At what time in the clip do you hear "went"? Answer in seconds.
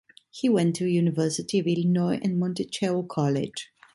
0.49-0.75